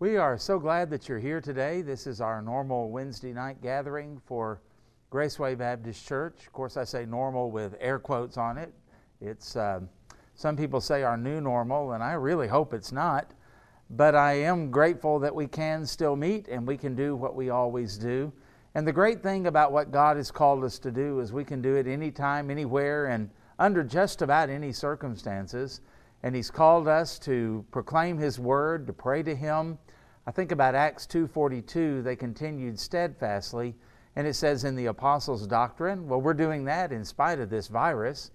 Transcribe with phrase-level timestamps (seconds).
[0.00, 1.82] We are so glad that you're here today.
[1.82, 4.62] This is our normal Wednesday night gathering for
[5.12, 6.46] Graceway Baptist Church.
[6.46, 8.72] Of course, I say normal with air quotes on it.
[9.20, 9.80] It's uh,
[10.34, 13.32] some people say our new normal, and I really hope it's not.
[13.90, 17.50] But I am grateful that we can still meet and we can do what we
[17.50, 18.32] always do.
[18.74, 21.60] And the great thing about what God has called us to do is we can
[21.60, 23.28] do it anytime, anywhere, and
[23.58, 25.82] under just about any circumstances.
[26.22, 29.78] And He's called us to proclaim His word, to pray to Him
[30.26, 33.74] I think about Acts 2:42, they continued steadfastly,
[34.14, 37.68] and it says in the apostles' doctrine, well we're doing that in spite of this
[37.68, 38.30] virus.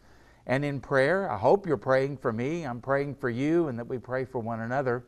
[0.48, 3.88] And in prayer, I hope you're praying for me, I'm praying for you and that
[3.88, 5.04] we pray for one another.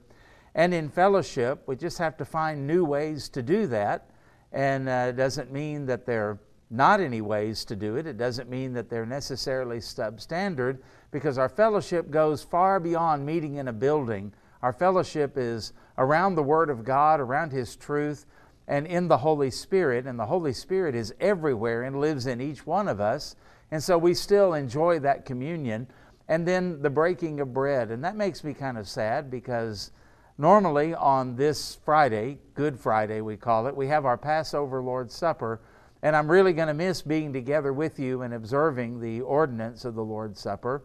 [0.55, 4.09] And in fellowship, we just have to find new ways to do that.
[4.52, 6.39] And uh, it doesn't mean that there are
[6.70, 8.08] not any ways to do it.
[8.08, 10.80] It doesn't mean that they're necessarily substandard
[11.12, 14.34] because our fellowship goes far beyond meeting in a building.
[14.64, 18.26] Our fellowship is around the Word of God, around His truth,
[18.67, 20.06] and in the Holy Spirit.
[20.06, 23.36] And the Holy Spirit is everywhere and lives in each one of us.
[23.72, 25.88] And so we still enjoy that communion.
[26.28, 27.92] And then the breaking of bread.
[27.92, 29.92] And that makes me kind of sad because
[30.38, 35.61] normally on this Friday, Good Friday we call it, we have our Passover Lord's Supper.
[36.04, 39.95] And I'm really going to miss being together with you and observing the ordinance of
[39.95, 40.84] the Lord's Supper.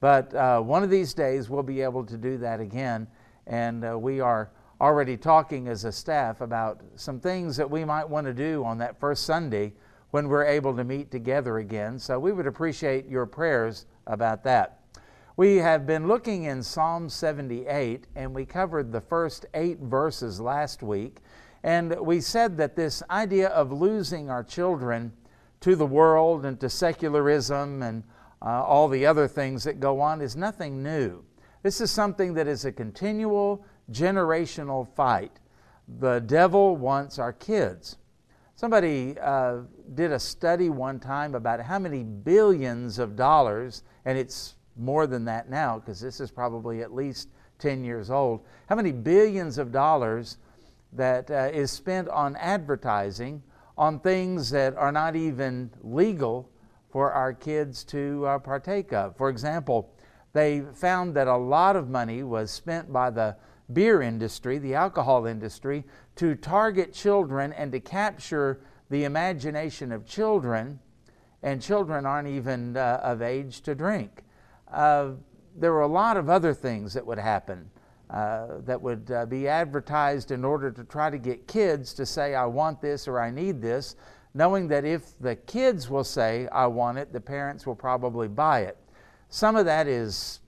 [0.00, 3.06] But uh, one of these days we'll be able to do that again
[3.52, 4.50] and uh, we are
[4.80, 8.78] already talking as a staff about some things that we might want to do on
[8.78, 9.74] that first Sunday
[10.10, 11.98] when we're able to meet together again.
[11.98, 14.80] So we would appreciate your prayers about that.
[15.36, 20.82] We have been looking in Psalm 78, and we covered the first eight verses last
[20.82, 21.18] week.
[21.62, 25.12] And we said that this idea of losing our children
[25.60, 28.02] to the world and to secularism and
[28.40, 31.22] uh, all the other things that go on is nothing new.
[31.62, 35.38] This is something that is a continual generational fight.
[36.00, 37.98] The devil wants our kids.
[38.56, 39.60] Somebody uh,
[39.94, 45.24] did a study one time about how many billions of dollars, and it's more than
[45.26, 47.28] that now because this is probably at least
[47.58, 50.38] 10 years old, how many billions of dollars
[50.92, 53.42] that uh, is spent on advertising
[53.78, 56.50] on things that are not even legal
[56.90, 59.16] for our kids to uh, partake of.
[59.16, 59.94] For example,
[60.32, 63.36] they found that a lot of money was spent by the
[63.72, 65.84] beer industry, the alcohol industry,
[66.16, 68.60] to target children and to capture
[68.90, 70.78] the imagination of children,
[71.42, 74.22] and children aren't even uh, of age to drink.
[74.72, 75.10] Uh,
[75.56, 77.70] there were a lot of other things that would happen
[78.10, 82.34] uh, that would uh, be advertised in order to try to get kids to say,
[82.34, 83.96] I want this or I need this,
[84.34, 88.60] knowing that if the kids will say, I want it, the parents will probably buy
[88.60, 88.76] it.
[89.32, 90.40] Some of that is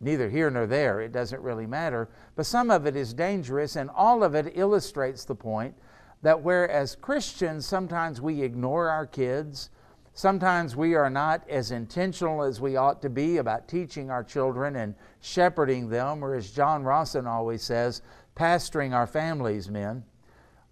[0.00, 3.90] neither here nor there, it doesn't really matter, but some of it is dangerous, and
[3.90, 5.74] all of it illustrates the point
[6.22, 9.68] that whereas Christians sometimes we ignore our kids,
[10.14, 14.76] sometimes we are not as intentional as we ought to be about teaching our children
[14.76, 18.00] and shepherding them, or as John Rawson always says,
[18.34, 20.02] pastoring our families, men.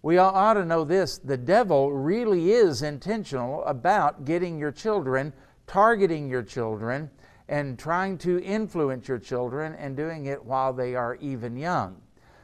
[0.01, 5.33] We ought to know this the devil really is intentional about getting your children,
[5.67, 7.11] targeting your children,
[7.49, 12.01] and trying to influence your children and doing it while they are even young.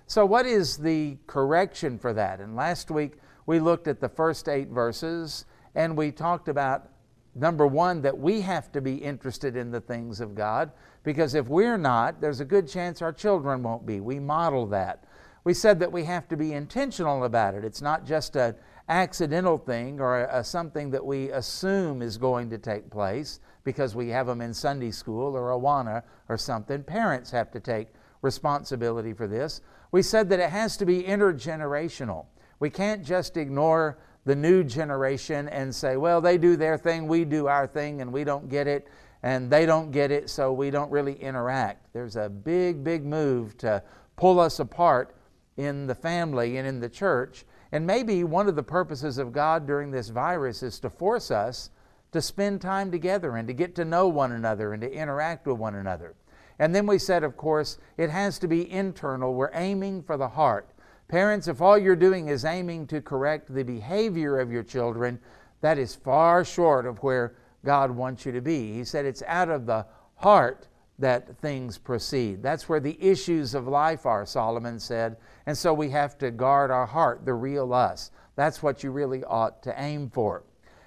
[0.07, 2.39] So, what is the correction for that?
[2.39, 3.13] And last week
[3.45, 6.89] we looked at the first eight verses and we talked about
[7.35, 10.71] number one, that we have to be interested in the things of God
[11.03, 13.99] because if we're not, there's a good chance our children won't be.
[13.99, 15.05] We model that.
[15.43, 17.65] We said that we have to be intentional about it.
[17.65, 18.55] It's not just an
[18.87, 23.95] accidental thing or a, a something that we assume is going to take place because
[23.95, 26.83] we have them in Sunday school or Awana or something.
[26.83, 27.87] Parents have to take
[28.21, 29.61] responsibility for this.
[29.91, 32.25] We said that it has to be intergenerational.
[32.59, 37.25] We can't just ignore the new generation and say, well, they do their thing, we
[37.25, 38.87] do our thing, and we don't get it,
[39.21, 41.91] and they don't get it, so we don't really interact.
[41.93, 43.83] There's a big, big move to
[44.15, 45.15] pull us apart
[45.57, 47.45] in the family and in the church.
[47.71, 51.69] And maybe one of the purposes of God during this virus is to force us
[52.13, 55.57] to spend time together and to get to know one another and to interact with
[55.57, 56.15] one another.
[56.59, 59.33] And then we said, of course, it has to be internal.
[59.33, 60.69] We're aiming for the heart.
[61.07, 65.19] Parents, if all you're doing is aiming to correct the behavior of your children,
[65.61, 68.73] that is far short of where God wants you to be.
[68.73, 69.85] He said it's out of the
[70.15, 70.67] heart
[70.99, 72.43] that things proceed.
[72.43, 75.17] That's where the issues of life are, Solomon said.
[75.45, 78.11] And so we have to guard our heart, the real us.
[78.35, 80.43] That's what you really ought to aim for.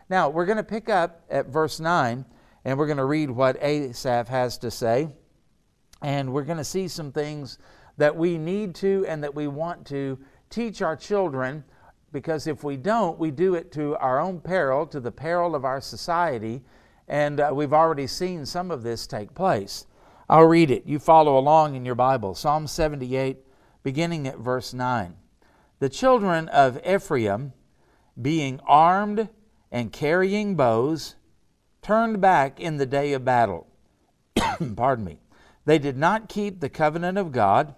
[0.09, 2.25] Now, we're going to pick up at verse 9
[2.65, 5.09] and we're going to read what Asaph has to say.
[6.03, 7.59] And we're going to see some things
[7.97, 10.19] that we need to and that we want to
[10.51, 11.65] teach our children
[12.13, 15.65] because if we don't, we do it to our own peril, to the peril of
[15.65, 16.63] our society,
[17.09, 19.87] and uh, we've already seen some of this take place.
[20.29, 20.87] I'll read it.
[20.87, 22.35] You follow along in your Bible.
[22.35, 23.39] Psalm 78,
[23.83, 25.15] beginning at verse 9.
[25.79, 27.53] The children of Ephraim,
[28.21, 29.29] being armed
[29.71, 31.17] and carrying bows,
[31.83, 33.67] turned back in the day of battle.
[34.77, 35.21] Pardon me.
[35.65, 37.75] They did not keep the covenant of God.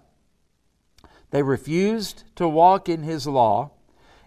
[1.31, 3.71] They refused to walk in his law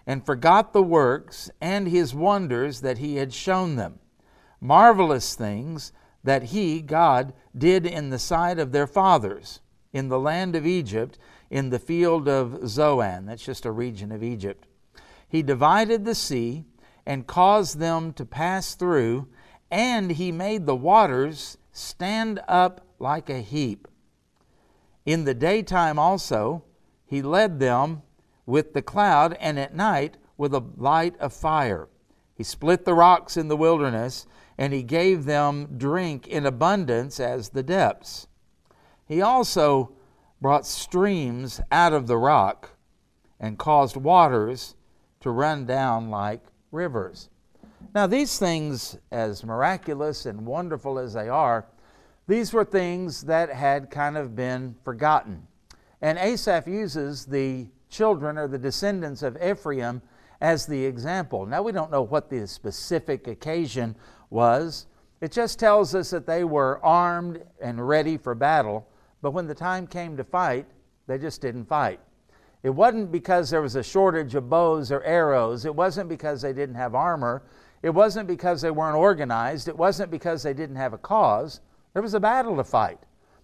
[0.05, 3.99] and forgot the works and his wonders that he had shown them.
[4.59, 5.91] Marvelous things
[6.23, 9.59] that he, God, did in the sight of their fathers,
[9.91, 11.17] in the land of Egypt,
[11.49, 13.25] in the field of Zoan.
[13.25, 14.65] That's just a region of Egypt.
[15.27, 16.65] He divided the sea
[17.05, 19.27] and caused them to pass through,
[19.69, 23.87] and he made the waters stand up like a heap.
[25.05, 26.63] In the daytime also,
[27.05, 28.01] he led them
[28.45, 31.87] with the cloud, and at night with a light of fire.
[32.35, 34.25] He split the rocks in the wilderness,
[34.57, 38.27] and he gave them drink in abundance as the depths.
[39.05, 39.91] He also
[40.41, 42.71] brought streams out of the rock
[43.39, 44.75] and caused waters
[45.21, 46.41] to run down like
[46.73, 47.29] rivers.
[47.93, 51.65] Now, these things, as miraculous and wonderful as they are,
[52.27, 55.47] these were things that had kind of been forgotten.
[56.01, 60.01] And Asaph uses the children or the descendants of Ephraim
[60.41, 61.45] as the example.
[61.45, 63.95] Now, we don't know what the specific occasion
[64.29, 64.87] was.
[65.21, 68.87] It just tells us that they were armed and ready for battle,
[69.21, 70.65] but when the time came to fight,
[71.07, 71.99] they just didn't fight.
[72.63, 75.65] It wasn't because there was a shortage of bows or arrows.
[75.65, 77.43] It wasn't because they didn't have armor.
[77.81, 79.67] It wasn't because they weren't organized.
[79.67, 81.59] It wasn't because they didn't have a cause.
[81.91, 82.99] There was a battle to fight.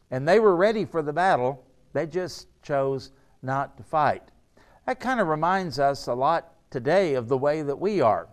[0.10, 1.66] And they were ready for the battle.
[1.92, 3.12] They just chose
[3.42, 4.24] not to fight.
[4.86, 8.30] That kind of reminds us a lot today of the way that we are.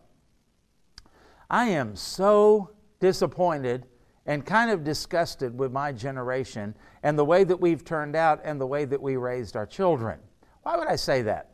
[1.51, 3.87] I am so disappointed
[4.25, 8.61] and kind of disgusted with my generation and the way that we've turned out and
[8.61, 10.19] the way that we raised our children.
[10.67, 11.51] Why would I say that?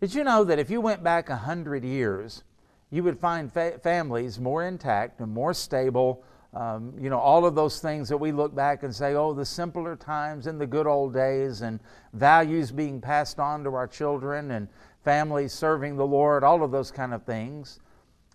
[0.00, 2.42] Did you know that if you went back a hundred years,
[2.90, 6.24] you would find fa- families more intact and more stable,
[6.54, 9.44] um, you know, all of those things that we look back and say, oh, the
[9.44, 11.80] simpler times and the good old days and
[12.14, 14.68] values being passed on to our children and
[15.04, 17.80] families serving the Lord, all of those kind of things.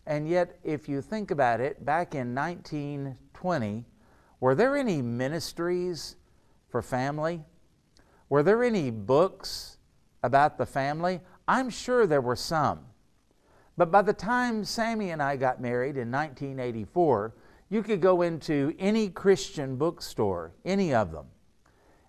[0.05, 3.85] And yet, if you think about it, back in 1920,
[4.39, 6.15] were there any ministries
[6.69, 7.41] for family?
[8.29, 9.77] Were there any books
[10.23, 11.19] about the family?
[11.47, 12.85] I'm sure there were some.
[13.77, 17.33] But by the time Sammy and I got married in 1984,
[17.69, 21.25] you could go into any Christian bookstore, any of them,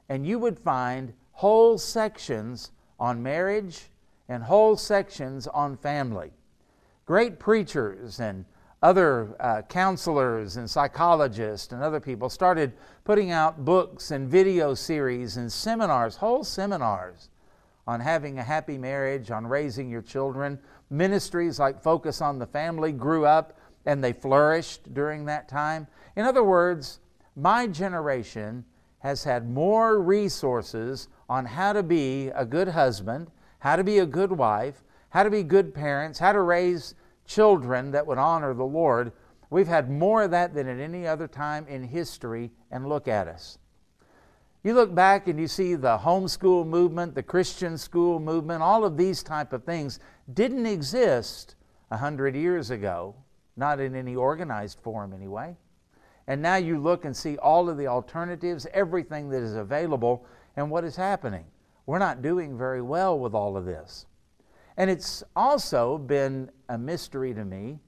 [0.09, 3.91] and you would find whole sections on marriage
[4.29, 6.33] and whole sections on family.
[7.07, 8.45] Great preachers and
[8.83, 12.73] other uh, counselors and psychologists and other people started
[13.05, 17.29] putting out books and video series and seminars, whole seminars
[17.87, 20.59] on having a happy marriage, on raising your children.
[20.91, 25.87] Ministries like Focus on the Family grew up and they flourished during that time.
[26.17, 27.01] In other words,
[27.35, 28.65] my generation
[29.01, 34.07] has had more resources on how to be a good husband, how to be a
[34.07, 36.95] good wife, how to be good parents, how to raise
[37.27, 39.13] children that would honor the Lord.
[39.51, 43.29] We've had more of that than at any other time in history, and look at
[43.29, 43.59] us.
[44.65, 48.97] You look back and you see the homeschool movement, the Christian school movement, all of
[48.97, 49.99] these type of things
[50.35, 51.57] didn't exist
[51.91, 53.15] a hundred years ago
[53.57, 55.57] not in any organized form anyway.
[56.27, 60.25] And now you look and see all of the alternatives, everything that is available,
[60.57, 61.45] and what is happening.
[61.87, 64.07] We're not doing very well with all of this.
[64.77, 67.79] And it's also been a mystery to me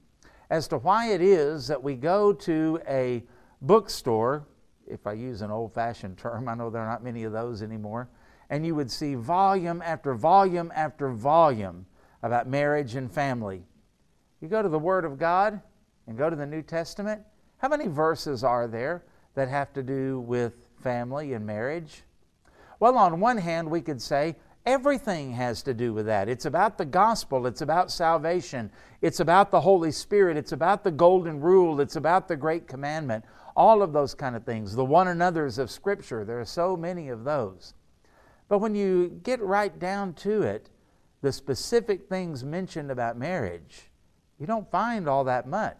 [0.49, 3.23] as to why it is that we go to a
[3.61, 4.45] bookstore,
[4.87, 7.61] if I use an old fashioned term, I know there are not many of those
[7.61, 8.09] anymore,
[8.49, 11.85] and you would see volume after volume after volume
[12.21, 13.63] about marriage and family.
[14.41, 15.61] You go to the Word of God
[16.07, 17.21] and go to the New Testament,
[17.57, 22.03] how many verses are there that have to do with family and marriage?
[22.79, 26.27] Well, on one hand, we could say everything has to do with that.
[26.27, 30.91] It's about the gospel, it's about salvation, it's about the Holy Spirit, it's about the
[30.91, 33.23] golden rule, it's about the great commandment,
[33.55, 34.75] all of those kind of things.
[34.75, 37.73] The one another's of Scripture, there are so many of those.
[38.47, 40.69] But when you get right down to it,
[41.21, 43.89] the specific things mentioned about marriage,
[44.39, 45.77] you don't find all that much.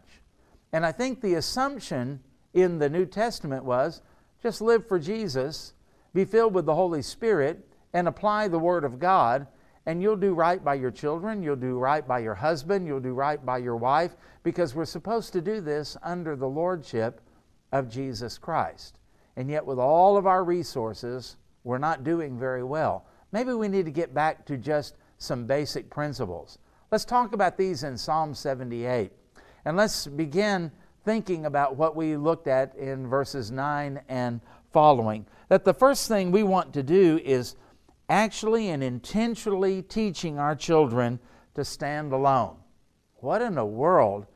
[0.71, 2.21] And I think the assumption
[2.53, 4.01] in the New Testament was
[4.41, 5.73] just live for Jesus,
[6.13, 9.47] be filled with the Holy Spirit, and apply the Word of God,
[9.85, 13.13] and you'll do right by your children, you'll do right by your husband, you'll do
[13.13, 17.21] right by your wife, because we're supposed to do this under the Lordship
[17.77, 18.99] of Jesus Christ.
[19.35, 23.05] And yet, with all of our resources, we're not doing very well.
[23.31, 26.57] Maybe we need to get back to just some basic principles.
[26.89, 29.11] Let's talk about these in Psalm 78.
[29.65, 30.71] And let's begin
[31.03, 34.39] thinking about what we looked at in verses 9 and
[34.71, 35.25] following.
[35.49, 37.55] That the first thing we want to do is
[38.09, 41.19] actually and intentionally teaching our children
[41.55, 42.55] to stand alone.
[43.15, 44.27] What in the world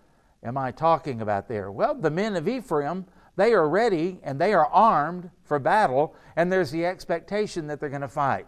[0.43, 1.71] am I talking about there?
[1.71, 3.05] Well, the men of Ephraim,
[3.39, 7.87] they are ready and they are armed for battle, and there's the expectation that they're
[7.87, 8.47] going to fight.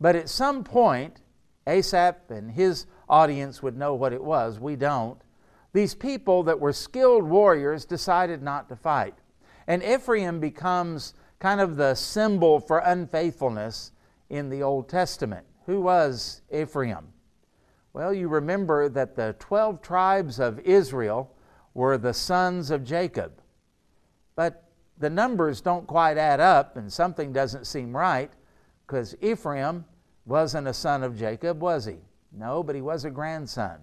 [0.00, 1.20] But at some point,
[1.66, 4.60] Asaph and his audience would know what it was.
[4.60, 5.20] We don't.
[5.72, 9.14] These people that were skilled warriors decided not to fight.
[9.66, 13.90] And Ephraim becomes kind of the symbol for unfaithfulness
[14.28, 15.44] in the Old Testament.
[15.66, 17.08] Who was Ephraim?
[17.92, 21.34] Well, you remember that the 12 tribes of Israel
[21.74, 23.40] were the sons of Jacob.
[24.40, 24.64] But
[24.96, 28.32] the numbers don't quite add up, and something doesn't seem right
[28.86, 29.84] because Ephraim
[30.24, 31.98] wasn't a son of Jacob, was he?
[32.32, 33.80] No, but he was a grandson.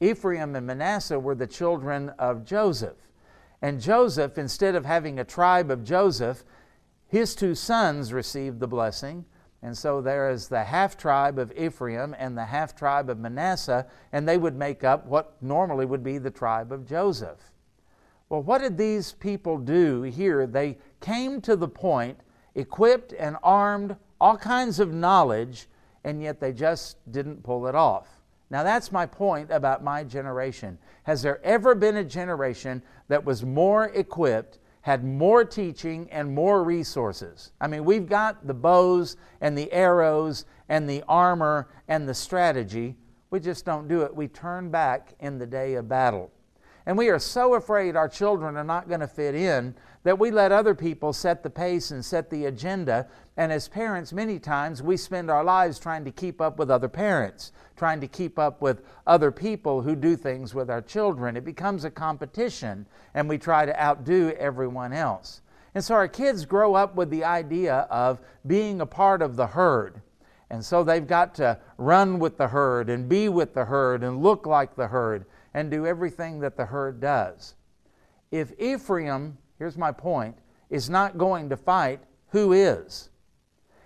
[0.00, 2.96] Ephraim and Manasseh were the children of Joseph.
[3.60, 6.42] And Joseph, instead of having a tribe of Joseph,
[7.06, 9.26] his two sons received the blessing.
[9.60, 13.86] And so there is the half tribe of Ephraim and the half tribe of Manasseh,
[14.10, 17.52] and they would make up what normally would be the tribe of Joseph.
[18.28, 20.46] Well, what did these people do here?
[20.46, 22.18] They came to the point,
[22.54, 25.68] equipped and armed, all kinds of knowledge,
[26.04, 28.08] and yet they just didn't pull it off.
[28.50, 30.78] Now, that's my point about my generation.
[31.04, 34.58] Has there ever been a generation that was more equipped
[34.88, 37.52] had more teaching and more resources.
[37.60, 42.96] I mean, we've got the bows and the arrows and the armor and the strategy.
[43.28, 44.16] We just don't do it.
[44.16, 46.30] We turn back in the day of battle.
[46.88, 50.30] And we are so afraid our children are not going to fit in that we
[50.30, 53.06] let other people set the pace and set the agenda.
[53.36, 56.88] And as parents, many times we spend our lives trying to keep up with other
[56.88, 61.36] parents, trying to keep up with other people who do things with our children.
[61.36, 65.42] It becomes a competition, and we try to outdo everyone else.
[65.74, 69.48] And so our kids grow up with the idea of being a part of the
[69.48, 70.00] herd.
[70.48, 74.22] And so they've got to run with the herd and be with the herd and
[74.22, 77.54] look like the herd and do everything that the herd does.
[78.30, 80.36] If Ephraim, here's my point,
[80.70, 83.10] is not going to fight, who is?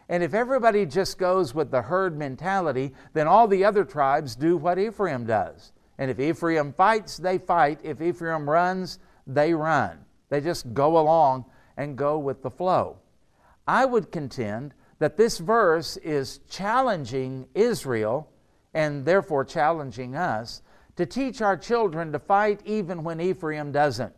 [0.09, 4.57] And if everybody just goes with the herd mentality, then all the other tribes do
[4.57, 5.73] what Ephraim does.
[5.99, 7.79] And if Ephraim fights, they fight.
[7.83, 9.99] If Ephraim runs, they run.
[10.29, 11.45] They just go along
[11.77, 12.99] and go with the flow.
[13.67, 18.29] I would contend that this verse is challenging Israel
[18.75, 20.63] and therefore challenging us
[20.97, 24.13] to teach our children to fight even when Ephraim doesn't,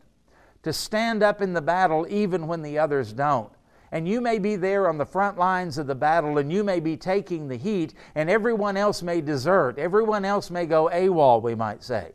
[0.62, 3.52] to stand up in the battle even when the others don't.
[3.92, 6.80] And you may be there on the front lines of the battle and you may
[6.80, 9.78] be taking the heat, and everyone else may desert.
[9.78, 12.12] Everyone else may go AWOL, we might say.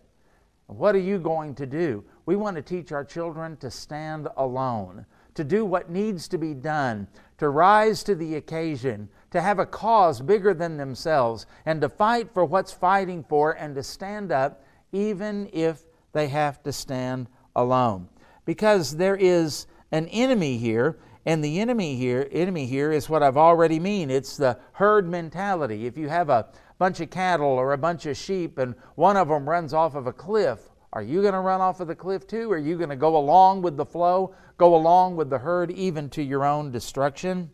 [0.68, 2.04] What are you going to do?
[2.26, 6.54] We want to teach our children to stand alone, to do what needs to be
[6.54, 11.90] done, to rise to the occasion, to have a cause bigger than themselves, and to
[11.90, 15.84] fight for what's fighting for, and to stand up even if
[16.14, 18.10] they have to stand alone.
[18.46, 23.38] Because there is an enemy here, and the enemy here, enemy here is what I've
[23.38, 24.10] already mean.
[24.10, 25.86] It's the herd mentality.
[25.86, 26.48] If you have a
[26.80, 30.08] bunch of cattle or a bunch of sheep and one of them runs off of
[30.08, 30.60] a cliff,
[30.94, 32.52] are you going to run off of the cliff too?
[32.52, 36.10] Are you going to go along with the flow, go along with the herd, even
[36.12, 37.52] to your own destruction?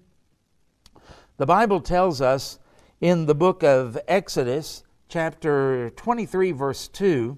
[1.38, 2.60] The Bible tells us
[3.02, 7.38] in the book of Exodus, chapter 23, verse 2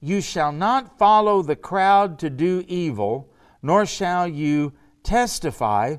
[0.00, 4.72] You shall not follow the crowd to do evil, nor shall you
[5.04, 5.98] testify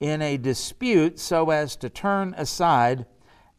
[0.00, 3.06] in a dispute so as to turn aside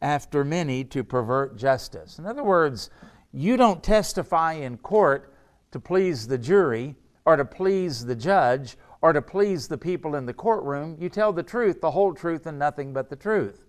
[0.02, 2.18] after many to pervert justice.
[2.18, 2.90] In other words,
[3.32, 5.32] you don't testify in court
[5.70, 6.94] to please the jury
[7.24, 10.96] or to please the judge or to please the people in the courtroom.
[10.98, 13.66] You tell the truth, the whole truth, and nothing but the truth.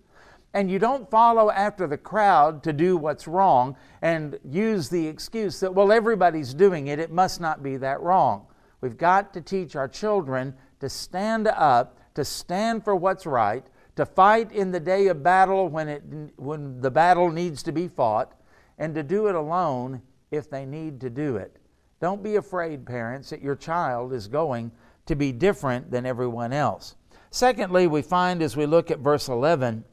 [0.54, 5.58] And you don't follow after the crowd to do what's wrong and use the excuse
[5.60, 8.46] that, well, everybody's doing it, it must not be that wrong.
[8.80, 14.06] We've got to teach our children to stand up, to stand for what's right, to
[14.06, 16.02] fight in the day of battle when, it,
[16.36, 18.34] when the battle needs to be fought,
[18.78, 21.56] and to do it alone if they need to do it.
[22.00, 24.70] Don't be afraid, parents, that your child is going
[25.06, 26.96] to be different than everyone else.
[27.30, 29.84] Secondly, we find as we look at verse 11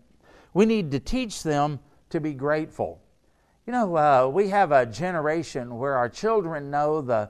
[0.54, 3.02] We need to teach them to be grateful.
[3.66, 7.30] You know, uh, we have a generation where our children know the,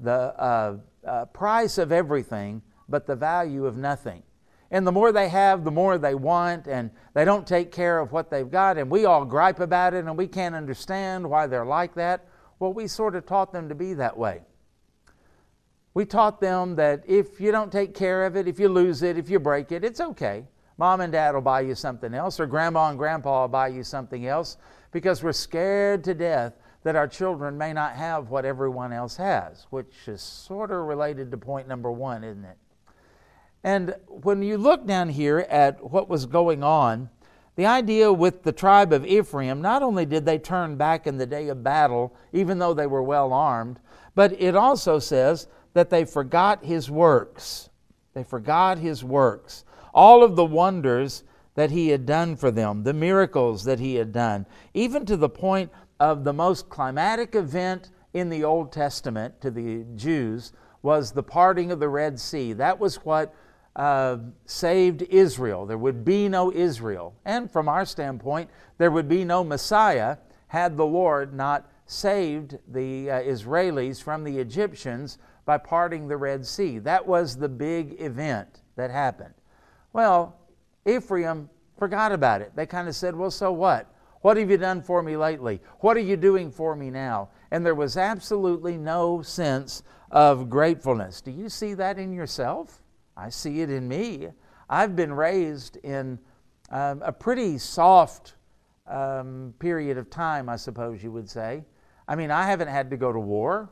[0.00, 4.22] the uh, uh, price of everything, but the value of nothing.
[4.70, 8.12] And the more they have, the more they want, and they don't take care of
[8.12, 8.76] what they've got.
[8.76, 12.26] And we all gripe about it, and we can't understand why they're like that.
[12.58, 14.42] Well, we sort of taught them to be that way.
[15.98, 19.18] We taught them that if you don't take care of it, if you lose it,
[19.18, 20.44] if you break it, it's okay.
[20.76, 23.82] Mom and dad will buy you something else, or grandma and grandpa will buy you
[23.82, 24.58] something else
[24.92, 26.52] because we're scared to death
[26.84, 31.32] that our children may not have what everyone else has, which is sort of related
[31.32, 32.58] to point number one, isn't it?
[33.64, 37.10] And when you look down here at what was going on,
[37.56, 41.26] the idea with the tribe of Ephraim, not only did they turn back in the
[41.26, 43.80] day of battle, even though they were well armed,
[44.14, 45.48] but it also says
[45.78, 47.70] that they forgot his works.
[48.12, 49.64] They forgot his works.
[49.94, 51.22] All of the wonders
[51.54, 54.44] that he had done for them, the miracles that he had done,
[54.74, 55.70] even to the point
[56.00, 61.70] of the most climatic event in the Old Testament to the Jews was the parting
[61.70, 62.54] of the Red Sea.
[62.54, 63.32] That was what
[63.76, 64.16] uh,
[64.46, 65.64] saved Israel.
[65.64, 67.14] There would be no Israel.
[67.24, 70.16] And from our standpoint, there would be no Messiah
[70.48, 76.44] had the Lord not saved the uh, Israelis from the Egyptians by parting the Red
[76.44, 76.78] Sea.
[76.78, 79.32] That was the big event that happened.
[79.94, 80.36] Well,
[80.84, 82.52] Ephraim forgot about it.
[82.54, 83.90] They kind of said, Well, so what?
[84.20, 85.62] What have you done for me lately?
[85.80, 87.30] What are you doing for me now?
[87.50, 91.22] And there was absolutely no sense of gratefulness.
[91.22, 92.82] Do you see that in yourself?
[93.16, 94.28] I see it in me.
[94.68, 96.18] I've been raised in
[96.68, 98.34] um, a pretty soft
[98.86, 101.64] um, period of time, I suppose you would say.
[102.06, 103.70] I mean, I haven't had to go to war.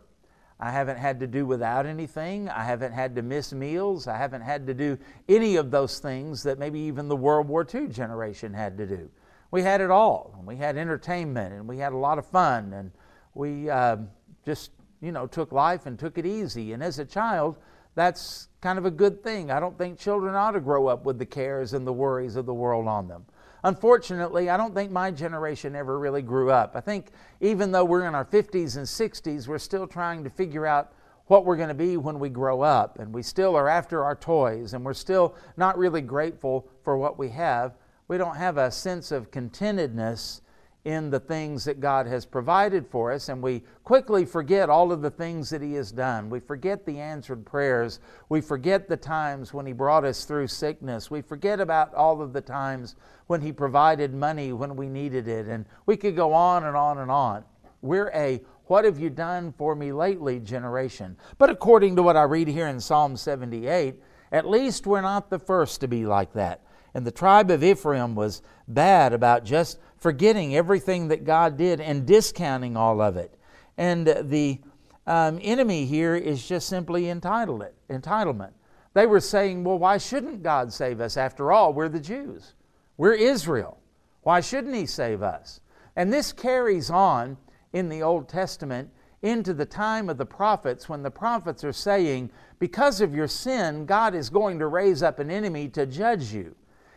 [0.59, 2.49] I haven't had to do without anything.
[2.49, 4.07] I haven't had to miss meals.
[4.07, 4.99] I haven't had to do
[5.29, 9.11] any of those things that maybe even the World War II generation had to do.
[9.51, 10.43] We had it all.
[10.47, 12.91] We had entertainment and we had a lot of fun and
[13.35, 13.99] we uh,
[14.47, 14.71] just,
[15.03, 16.73] you know, took life and took it easy.
[16.73, 17.57] And as a child,
[17.95, 19.51] that's kind of a good thing.
[19.51, 22.47] I don't think children ought to grow up with the cares and the worries of
[22.47, 23.27] the world on them.
[23.67, 26.77] Unfortunately, I don't think my generation ever really grew up.
[26.77, 27.09] I think
[27.41, 30.93] even though we're in our 50s and 60s, we're still trying to figure out
[31.27, 33.01] what we're going to be when we grow up.
[33.01, 37.19] And we still are after our toys, and we're still not really grateful for what
[37.19, 37.75] we have.
[38.07, 40.43] We don't have a sense of contentedness
[40.87, 45.03] in the things that God has provided for us, and we quickly forget all of
[45.03, 46.31] the things that He has done.
[46.31, 47.99] We forget the answered prayers.
[48.29, 51.11] We forget the times when He brought us through sickness.
[51.11, 52.95] We forget about all of the times
[53.27, 55.49] when He provided money when we needed it.
[55.49, 57.43] And we could go on and on and on.
[57.83, 61.17] We're a what have you done for me lately generation.
[61.37, 63.97] But according to what I read here in Psalm 78,
[64.31, 66.63] at least we're not the first to be like that.
[66.97, 72.07] And the tribe of Ephraim was bad about just forgetting everything that God did and
[72.07, 73.39] discounting all of it.
[73.77, 74.63] And the
[75.07, 78.53] um, enemy here is just simply entitled entitlement.
[78.95, 81.19] They were saying, well, why shouldn't God save us?
[81.19, 82.55] After all, we're the Jews,
[82.97, 83.79] we're Israel.
[84.23, 85.61] Why shouldn't He save us?
[85.97, 87.37] And this carries on
[87.75, 88.89] in the Old Testament
[89.21, 93.85] into the time of the prophets when the prophets are saying, because of your sin,
[93.85, 96.55] God is going to raise up an enemy to judge you.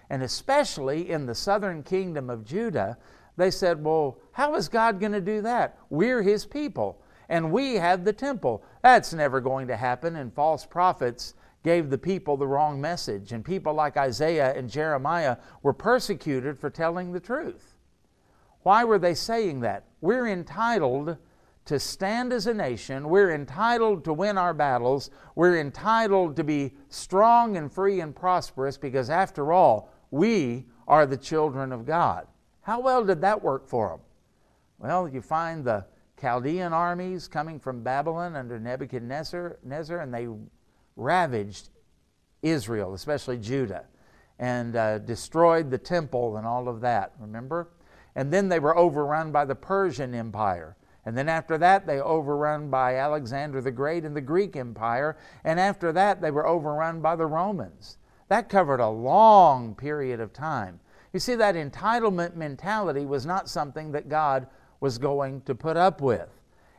[0.09, 2.97] And especially in the southern kingdom of Judah,
[3.37, 5.77] they said, Well, how is God going to do that?
[5.89, 8.63] We're His people, and we have the temple.
[8.81, 10.15] That's never going to happen.
[10.15, 13.31] And false prophets gave the people the wrong message.
[13.31, 17.75] And people like Isaiah and Jeremiah were persecuted for telling the truth.
[18.63, 19.85] Why were they saying that?
[20.01, 21.17] We're entitled
[21.65, 23.09] to stand as a nation.
[23.09, 25.11] We're entitled to win our battles.
[25.35, 31.17] We're entitled to be strong and free and prosperous because, after all, we are the
[31.17, 32.27] children of God.
[32.61, 33.99] How well did that work for them?
[34.79, 35.85] Well, you find the
[36.19, 40.27] Chaldean armies coming from Babylon under Nebuchadnezzar, and they
[40.95, 41.69] ravaged
[42.41, 43.85] Israel, especially Judah,
[44.37, 47.69] and uh, destroyed the temple and all of that, remember?
[48.15, 50.75] And then they were overrun by the Persian Empire.
[51.05, 55.17] And then after that, they overrun by Alexander the Great and the Greek Empire.
[55.43, 57.97] And after that, they were overrun by the Romans.
[58.29, 60.79] That covered a long period of time.
[61.13, 64.47] You see, that entitlement mentality was not something that God
[64.79, 66.29] was going to put up with.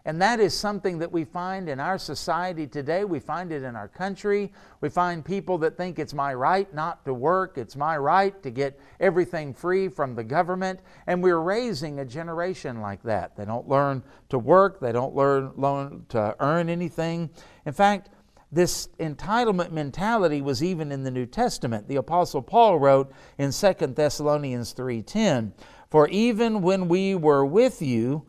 [0.05, 3.05] And that is something that we find in our society today.
[3.05, 4.51] We find it in our country.
[4.81, 8.51] We find people that think it's my right not to work, it's my right to
[8.51, 10.81] get everything free from the government.
[11.07, 13.37] And we're raising a generation like that.
[13.37, 17.29] They don't learn to work, they don't learn, learn to earn anything.
[17.67, 18.09] In fact,
[18.53, 21.87] This entitlement mentality was even in the New Testament.
[21.87, 25.53] The apostle Paul wrote in 2 Thessalonians 3:10,
[25.89, 28.23] "For even when we were with you,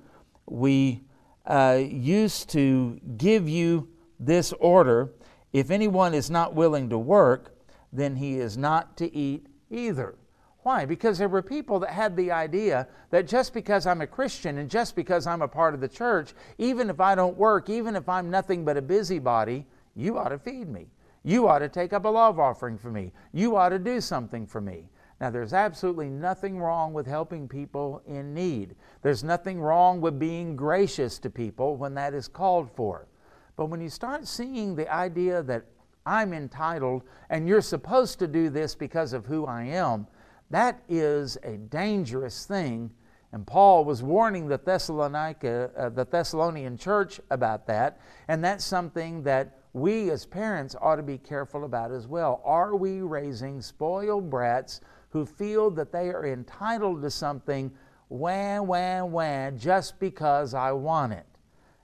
[0.46, 1.04] we
[1.48, 3.88] uh, used to give you
[4.20, 5.12] this order,
[5.54, 7.58] if anyone is not willing to work,
[7.92, 10.16] then he is not to eat either."
[10.64, 10.86] Why?
[10.86, 14.70] Because there were people that had the idea that just because I'm a Christian and
[14.70, 18.08] just because I'm a part of the church, even if I don't work, even if
[18.08, 20.88] I'm nothing but a busybody, you ought to feed me.
[21.24, 23.12] You ought to take up a love offering for me.
[23.32, 24.90] You ought to do something for me.
[25.20, 28.76] Now, there's absolutely nothing wrong with helping people in need.
[29.04, 33.08] There's nothing wrong with being gracious to people when that is called for.
[33.56, 35.66] But when you start seeing the idea that
[36.08, 40.08] I'm entitled and you're supposed to do this because of who I am,
[40.50, 42.90] that is a dangerous thing.
[43.32, 48.00] And Paul was warning the, Thessalonica, uh, the Thessalonian church about that.
[48.28, 52.42] And that's something that we as parents ought to be careful about as well.
[52.44, 57.72] Are we raising spoiled brats who feel that they are entitled to something
[58.10, 61.26] wah, wah, wah, just because I want it?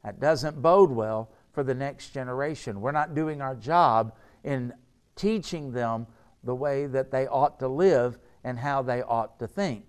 [0.03, 2.81] That doesn't bode well for the next generation.
[2.81, 4.73] We're not doing our job in
[5.15, 6.07] teaching them
[6.43, 9.85] the way that they ought to live and how they ought to think.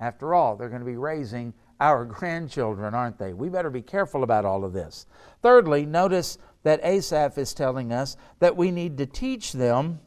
[0.00, 3.32] After all, they're going to be raising our grandchildren, aren't they?
[3.32, 5.06] We better be careful about all of this.
[5.42, 10.00] Thirdly, notice that Asaph is telling us that we need to teach them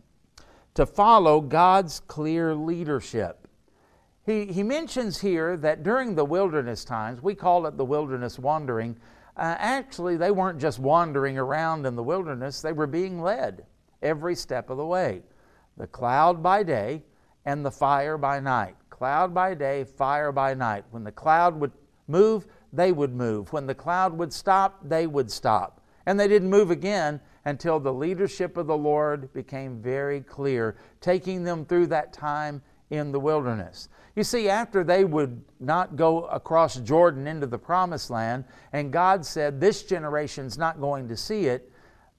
[0.74, 3.48] to follow God's clear leadership.
[4.26, 8.98] He, he mentions here that during the wilderness times, we call it the wilderness wandering,
[9.38, 13.66] uh, actually, they weren't just wandering around in the wilderness, they were being led
[14.02, 15.22] every step of the way.
[15.78, 17.04] The cloud by day,
[17.48, 18.76] and the fire by night.
[18.90, 20.84] Cloud by day, fire by night.
[20.92, 21.72] When the cloud would
[22.08, 23.54] move, they would move.
[23.54, 25.77] When the cloud would stop, they would stop.
[26.08, 31.44] And they didn't move again until the leadership of the Lord became very clear, taking
[31.44, 33.90] them through that time in the wilderness.
[34.16, 39.26] You see, after they would not go across Jordan into the promised land, and God
[39.26, 41.70] said, This generation's not going to see it,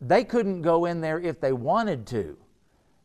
[0.03, 2.37] they couldn't go in there if they wanted to.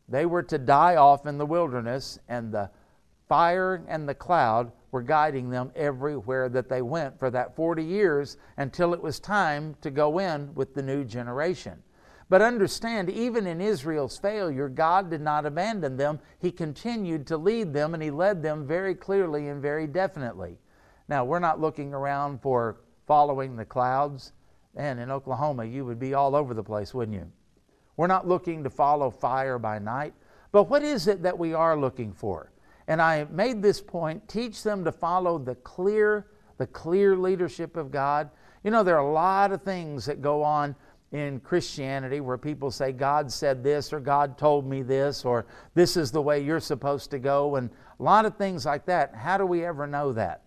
[0.10, 2.70] They were to die off in the wilderness, and the
[3.30, 8.38] fire and the cloud were guiding them everywhere that they went for that 40 years
[8.58, 11.82] until it was time to go in with the new generation.
[12.30, 16.20] But understand, even in Israel's failure, God did not abandon them.
[16.40, 20.58] He continued to lead them, and He led them very clearly and very definitely.
[21.10, 22.78] Now, we're not looking around for
[23.08, 24.32] following the clouds.
[24.76, 27.32] And in Oklahoma, you would be all over the place, wouldn't you?
[27.98, 30.14] We're not looking to follow fire by night.
[30.52, 32.53] But what is it that we are looking for?
[32.88, 37.92] And I made this point teach them to follow the clear, the clear leadership of
[37.92, 38.30] God.
[38.64, 40.76] You know, there are a lot of things that go on
[41.14, 45.96] in Christianity where people say, God said this, or God told me this, or this
[45.96, 47.70] is the way you're supposed to go, and
[48.00, 49.14] a lot of things like that.
[49.16, 50.42] How do we ever know that?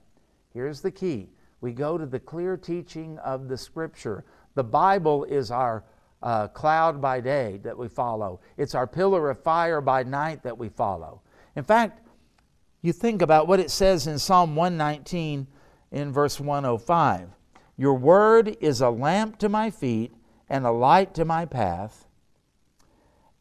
[0.53, 1.29] Here's the key
[1.61, 4.25] we go to the clear teaching of the Scripture.
[4.55, 5.85] The Bible is our
[6.23, 10.59] uh, cloud by day that we follow, it's our pillar of fire by night that
[10.59, 11.23] we follow.
[11.55, 12.06] In fact,
[12.87, 15.49] you think about what it says in Psalm 119
[15.91, 17.31] in verse 105
[17.77, 20.15] Your word is a lamp to my feet
[20.49, 22.07] and a light to my path.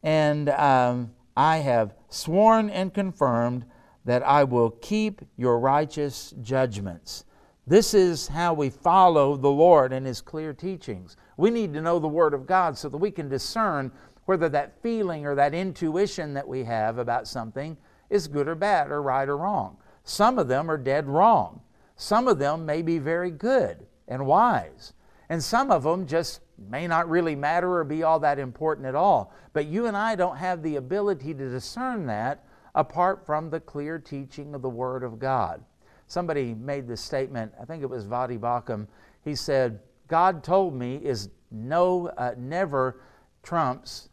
[0.02, 3.64] And um, I have sworn and confirmed
[4.04, 7.24] that I will keep your righteous judgments.
[7.68, 11.16] This is how we follow the Lord and His clear teachings.
[11.36, 13.92] We need to know the Word of God so that we can discern
[14.24, 17.76] whether that feeling or that intuition that we have about something
[18.10, 19.76] is good or bad or right or wrong.
[20.04, 21.60] Some of them are dead wrong.
[21.96, 24.92] Some of them may be very good and wise.
[25.28, 28.94] And some of them just may not really matter or be all that important at
[28.94, 29.32] all.
[29.52, 33.98] But you and I don't have the ability to discern that apart from the clear
[33.98, 35.64] teaching of the Word of God.
[36.06, 38.86] Somebody made this statement, I think it was Voddie Baucham.
[39.24, 43.00] He said, God told me is no, uh, never
[43.42, 44.10] trumps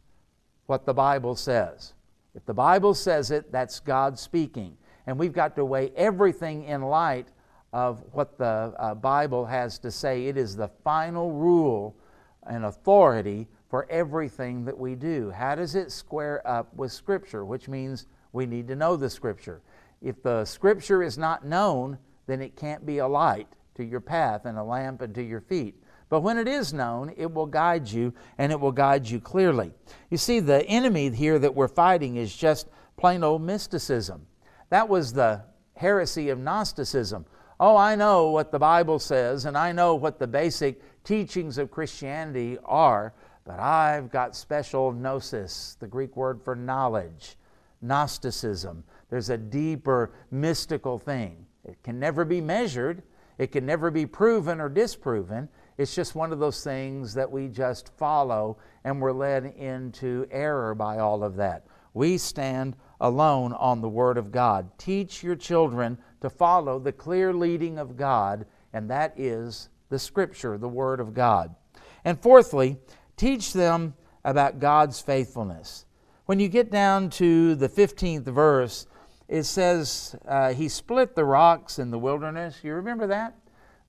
[0.65, 1.93] what the Bible says.
[2.35, 4.77] If the Bible says it, that's God speaking.
[5.05, 7.27] And we've got to weigh everything in light
[7.73, 10.27] of what the uh, Bible has to say.
[10.27, 11.95] It is the final rule
[12.43, 15.31] and authority for everything that we do.
[15.31, 17.45] How does it square up with Scripture?
[17.45, 19.61] Which means we need to know the Scripture.
[20.01, 24.45] If the Scripture is not known, then it can't be a light to your path
[24.45, 25.75] and a lamp unto your feet.
[26.13, 29.71] But when it is known, it will guide you and it will guide you clearly.
[30.11, 34.27] You see, the enemy here that we're fighting is just plain old mysticism.
[34.69, 35.41] That was the
[35.75, 37.25] heresy of Gnosticism.
[37.59, 41.71] Oh, I know what the Bible says and I know what the basic teachings of
[41.71, 47.37] Christianity are, but I've got special gnosis, the Greek word for knowledge,
[47.81, 48.83] Gnosticism.
[49.09, 51.47] There's a deeper mystical thing.
[51.65, 53.01] It can never be measured,
[53.39, 55.49] it can never be proven or disproven.
[55.77, 60.75] It's just one of those things that we just follow and we're led into error
[60.75, 61.65] by all of that.
[61.93, 64.69] We stand alone on the Word of God.
[64.77, 70.57] Teach your children to follow the clear leading of God, and that is the Scripture,
[70.57, 71.55] the Word of God.
[72.03, 72.77] And fourthly,
[73.15, 73.93] teach them
[74.25, 75.85] about God's faithfulness.
[76.25, 78.87] When you get down to the 15th verse,
[79.27, 82.59] it says, uh, He split the rocks in the wilderness.
[82.63, 83.35] You remember that?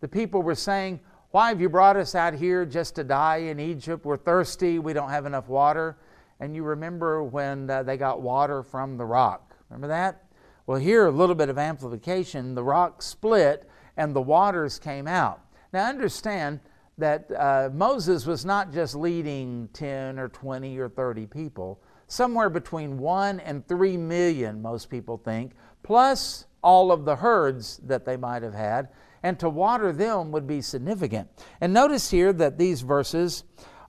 [0.00, 1.00] The people were saying,
[1.34, 4.04] Why have you brought us out here just to die in Egypt?
[4.04, 5.96] We're thirsty, we don't have enough water.
[6.38, 9.56] And you remember when uh, they got water from the rock.
[9.68, 10.26] Remember that?
[10.68, 12.54] Well, here, a little bit of amplification.
[12.54, 15.40] The rock split and the waters came out.
[15.72, 16.60] Now, understand
[16.98, 22.96] that uh, Moses was not just leading 10 or 20 or 30 people, somewhere between
[22.96, 25.50] 1 and 3 million, most people think,
[25.82, 28.90] plus all of the herds that they might have had,
[29.24, 31.28] and to water them would be significant.
[31.60, 33.42] And notice here that these verses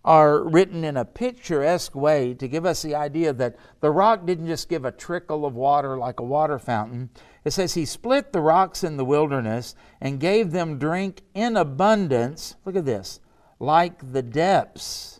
[0.06, 4.48] are written in a picturesque way to give us the idea that the rock didn't
[4.48, 7.10] just give a trickle of water like a water fountain.
[7.44, 12.56] It says, He split the rocks in the wilderness and gave them drink in abundance.
[12.64, 13.20] Look at this,
[13.60, 15.20] like the depths.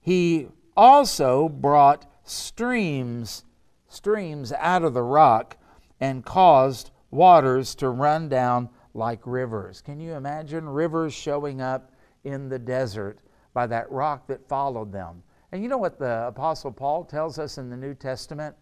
[0.00, 3.44] He also brought streams,
[3.88, 5.58] streams out of the rock
[6.00, 9.80] and caused waters to run down like rivers.
[9.80, 11.92] Can you imagine rivers showing up
[12.24, 13.20] in the desert?
[13.58, 15.20] by that rock that followed them.
[15.50, 18.54] And you know what the Apostle Paul tells us in the New Testament?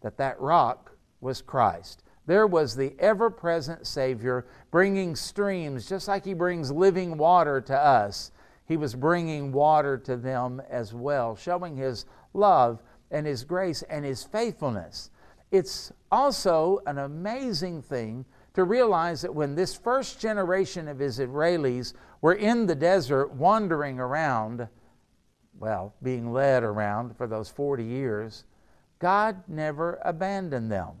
[0.00, 2.02] That that rock was Christ.
[2.24, 7.76] There was the ever present Savior bringing streams, just like He brings living water to
[7.76, 8.30] us.
[8.64, 14.02] He was bringing water to them as well, showing His love and His grace and
[14.02, 15.10] His faithfulness.
[15.50, 18.24] It's also an amazing thing
[18.58, 24.66] to realize that when this first generation of Israelis were in the desert wandering around,
[25.60, 28.42] well, being led around for those 40 years,
[28.98, 30.96] God never abandoned them.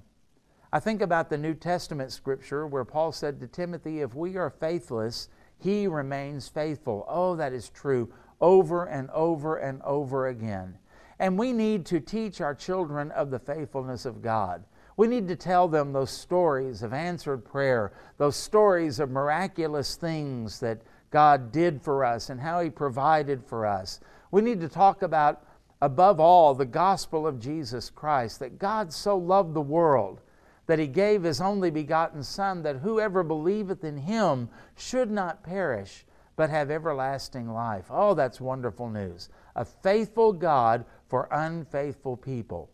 [0.72, 4.50] I think about the New Testament scripture where Paul said to Timothy, If we are
[4.50, 7.04] faithless, he remains faithful.
[7.08, 10.78] Oh, that is true over and over and over again.
[11.18, 14.62] And we need to teach our children of the faithfulness of God.
[14.98, 20.58] We need to tell them those stories of answered prayer, those stories of miraculous things
[20.58, 20.82] that
[21.12, 24.00] God did for us and how He provided for us.
[24.32, 25.44] We need to talk about,
[25.80, 30.20] above all, the gospel of Jesus Christ, that God so loved the world
[30.66, 36.06] that He gave His only begotten Son, that whoever believeth in Him should not perish,
[36.34, 37.84] but have everlasting life.
[37.88, 39.28] Oh, that's wonderful news.
[39.54, 42.68] A faithful God for unfaithful people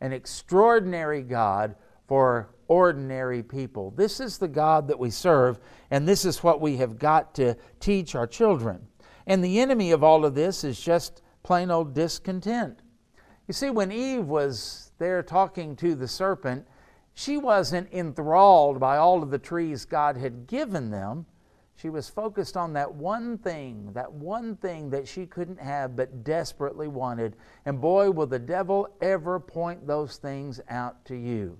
[0.00, 3.92] an extraordinary God for ordinary people.
[3.92, 5.58] This is the God that we serve,
[5.90, 8.86] and this is what we have got to teach our children.
[9.26, 12.80] And the enemy of all of this is just plain old discontent.
[13.46, 16.66] You see, when Eve was there talking to the serpent,
[17.14, 21.26] she wasn't enthralled by all of the trees God had given them.
[21.80, 26.24] She was focused on that one thing, that one thing that she couldn't have but
[26.24, 27.36] desperately wanted.
[27.64, 31.56] And boy, will the devil ever point those things out to you.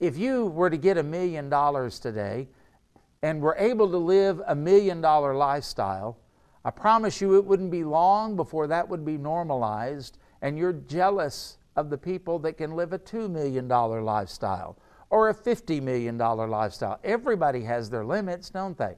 [0.00, 2.48] If you were to get a million dollars today
[3.22, 6.18] and were able to live a million dollar lifestyle,
[6.64, 11.58] I promise you it wouldn't be long before that would be normalized and you're jealous
[11.76, 14.76] of the people that can live a $2 million lifestyle
[15.10, 16.98] or a $50 million lifestyle.
[17.04, 18.96] Everybody has their limits, don't they?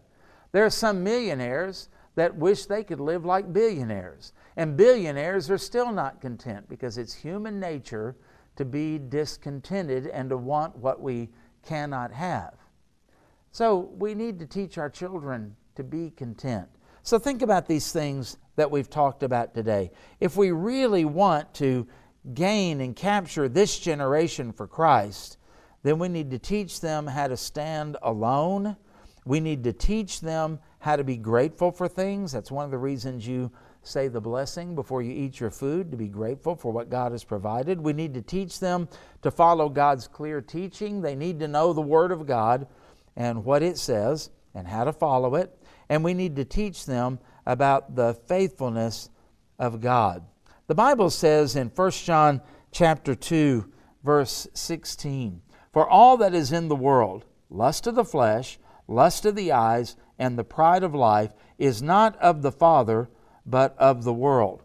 [0.52, 4.32] There are some millionaires that wish they could live like billionaires.
[4.56, 8.16] And billionaires are still not content because it's human nature
[8.56, 11.28] to be discontented and to want what we
[11.64, 12.54] cannot have.
[13.52, 16.68] So we need to teach our children to be content.
[17.02, 19.92] So think about these things that we've talked about today.
[20.18, 21.86] If we really want to
[22.34, 25.38] gain and capture this generation for Christ,
[25.84, 28.76] then we need to teach them how to stand alone
[29.28, 32.32] we need to teach them how to be grateful for things.
[32.32, 35.98] That's one of the reasons you say the blessing before you eat your food, to
[35.98, 37.78] be grateful for what God has provided.
[37.78, 38.88] We need to teach them
[39.20, 41.02] to follow God's clear teaching.
[41.02, 42.66] They need to know the Word of God
[43.16, 45.62] and what it says and how to follow it.
[45.90, 49.10] And we need to teach them about the faithfulness
[49.58, 50.24] of God.
[50.68, 52.40] The Bible says in 1 John
[52.72, 53.70] chapter 2
[54.02, 59.36] verse 16, "For all that is in the world, lust of the flesh, lust of
[59.36, 63.08] the eyes, and the pride of life is not of the Father,
[63.46, 64.62] but of the world.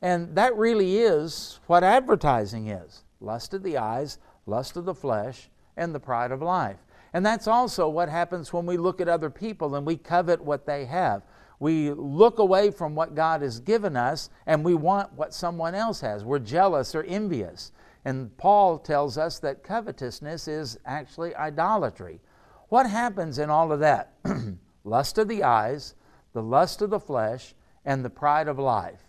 [0.00, 5.50] And that really is what advertising is lust of the eyes, lust of the flesh,
[5.76, 6.78] and the pride of life.
[7.12, 10.66] And that's also what happens when we look at other people and we covet what
[10.66, 11.22] they have.
[11.58, 16.00] We look away from what God has given us and we want what someone else
[16.02, 16.24] has.
[16.24, 17.72] We're jealous or envious.
[18.04, 22.20] And Paul tells us that covetousness is actually idolatry.
[22.68, 24.14] What happens in all of that?
[24.84, 25.94] lust of the eyes,
[26.32, 29.00] the lust of the flesh, and the pride of life.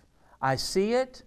[0.42, 1.24] I see it.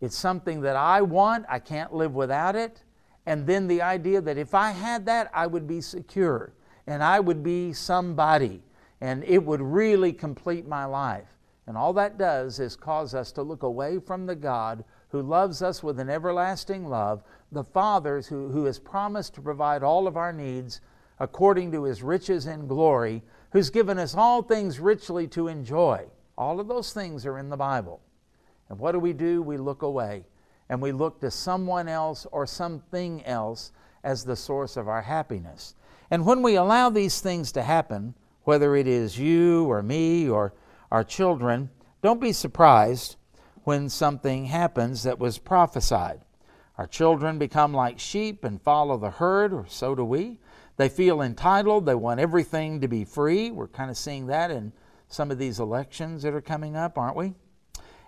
[0.00, 1.44] It's something that I want.
[1.48, 2.82] I can't live without it.
[3.26, 6.54] And then the idea that if I had that, I would be secure
[6.86, 8.62] and I would be somebody
[9.00, 11.28] and it would really complete my life.
[11.66, 15.62] And all that does is cause us to look away from the God who loves
[15.62, 20.16] us with an everlasting love, the Father who, who has promised to provide all of
[20.16, 20.80] our needs
[21.20, 26.04] according to his riches and glory, who's given us all things richly to enjoy.
[26.36, 28.00] All of those things are in the Bible.
[28.68, 29.42] And what do we do?
[29.42, 30.24] We look away
[30.68, 35.74] and we look to someone else or something else as the source of our happiness.
[36.10, 40.54] And when we allow these things to happen, whether it is you or me or
[40.90, 41.70] our children,
[42.02, 43.16] don't be surprised
[43.64, 46.20] when something happens that was prophesied.
[46.78, 50.38] Our children become like sheep and follow the herd, or so do we.
[50.80, 51.84] They feel entitled.
[51.84, 53.50] They want everything to be free.
[53.50, 54.72] We're kind of seeing that in
[55.08, 57.34] some of these elections that are coming up, aren't we?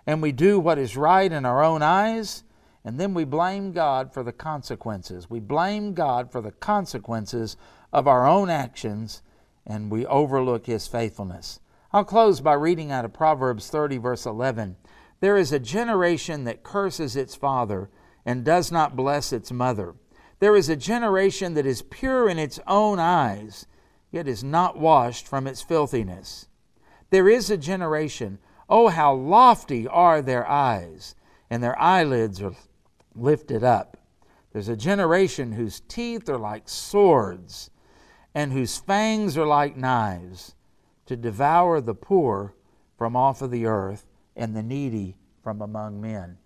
[0.07, 2.43] And we do what is right in our own eyes,
[2.83, 5.29] and then we blame God for the consequences.
[5.29, 7.57] We blame God for the consequences
[7.91, 9.21] of our own actions,
[9.67, 11.59] and we overlook His faithfulness.
[11.91, 14.77] I'll close by reading out of Proverbs 30, verse 11.
[15.19, 17.91] There is a generation that curses its father
[18.25, 19.93] and does not bless its mother.
[20.39, 23.65] There is a generation that is pure in its own eyes,
[24.11, 26.47] yet is not washed from its filthiness.
[27.09, 31.15] There is a generation, oh, how lofty are their eyes,
[31.49, 32.55] and their eyelids are
[33.15, 33.97] lifted up.
[34.51, 37.71] There's a generation whose teeth are like swords,
[38.35, 40.55] and whose fangs are like knives,
[41.05, 42.53] to devour the poor
[42.97, 46.37] from off of the earth and the needy from among men.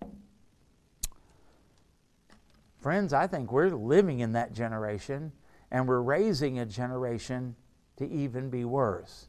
[2.79, 5.31] Friends, I think we're living in that generation,
[5.71, 7.55] and we're raising a generation
[7.97, 9.27] to even be worse.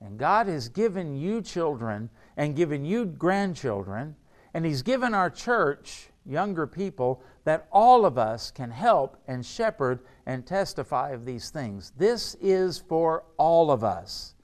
[0.00, 4.16] And God has given you children and given you grandchildren,
[4.54, 10.00] and He's given our church younger people that all of us can help and shepherd
[10.26, 11.92] and testify of these things.
[11.96, 14.34] This is for all of us.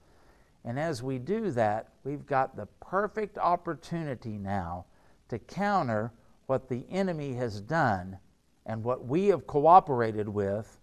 [0.65, 4.87] And as we do that, we've got the perfect opportunity now
[5.29, 6.13] to counter
[6.47, 8.19] what the enemy has done
[8.67, 10.79] and what we have cooperated with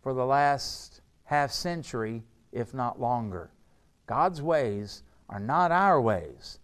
[0.00, 3.50] for the last half century, if not longer.
[4.06, 6.60] God's ways are not our ways,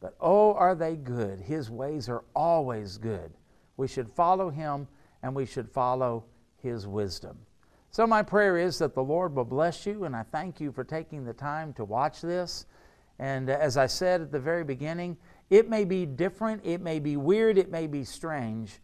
[0.00, 1.40] but oh, are they good.
[1.40, 3.30] His ways are always good.
[3.76, 4.88] We should follow Him
[5.22, 6.24] and we should follow
[6.62, 7.38] His wisdom.
[7.90, 10.84] So, my prayer is that the Lord will bless you, and I thank you for
[10.84, 12.66] taking the time to watch this.
[13.18, 15.16] And uh, as I said at the very beginning,
[15.50, 18.80] it may be different, it may be weird, it may be strange,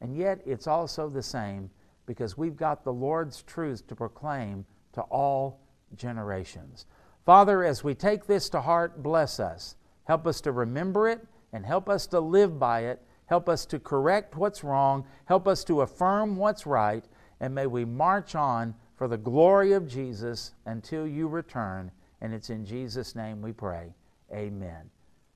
[0.00, 1.70] and yet it's also the same
[2.06, 5.60] because we've got the Lord's truth to proclaim to all
[5.96, 6.86] generations.
[7.24, 9.76] Father, as we take this to heart, bless us.
[10.04, 13.02] Help us to remember it and help us to live by it.
[13.26, 15.04] Help us to correct what's wrong.
[15.24, 17.04] Help us to affirm what's right.
[17.40, 21.90] And may we march on for the glory of Jesus until you return.
[22.20, 23.92] And it's in Jesus' name we pray.
[24.32, 24.90] Amen.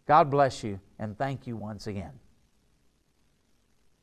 [0.07, 2.12] God bless you and thank you once again.